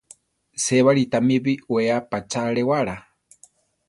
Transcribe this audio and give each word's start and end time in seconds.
Sébari 0.63 1.03
tami 1.11 1.35
biʼwéa 1.45 1.97
pachá 2.09 2.39
alewála. 2.49 2.95